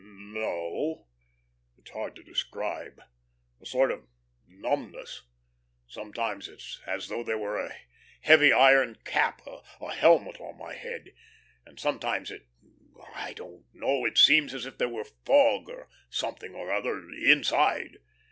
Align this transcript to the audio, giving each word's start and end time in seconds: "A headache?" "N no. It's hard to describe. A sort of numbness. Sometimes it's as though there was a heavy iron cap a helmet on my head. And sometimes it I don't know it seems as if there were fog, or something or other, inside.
"A 0.01 0.03
headache?" 0.03 0.15
"N 0.15 0.33
no. 0.33 1.07
It's 1.77 1.91
hard 1.91 2.15
to 2.15 2.23
describe. 2.23 3.03
A 3.61 3.67
sort 3.67 3.91
of 3.91 4.07
numbness. 4.47 5.21
Sometimes 5.85 6.47
it's 6.47 6.81
as 6.87 7.07
though 7.07 7.21
there 7.23 7.37
was 7.37 7.69
a 7.69 7.75
heavy 8.21 8.51
iron 8.51 8.97
cap 9.05 9.43
a 9.45 9.93
helmet 9.93 10.37
on 10.41 10.57
my 10.57 10.73
head. 10.73 11.13
And 11.67 11.79
sometimes 11.79 12.31
it 12.31 12.47
I 13.13 13.33
don't 13.33 13.65
know 13.75 14.03
it 14.07 14.17
seems 14.17 14.55
as 14.55 14.65
if 14.65 14.79
there 14.79 14.89
were 14.89 15.05
fog, 15.05 15.69
or 15.69 15.87
something 16.09 16.55
or 16.55 16.71
other, 16.73 16.97
inside. 17.23 17.99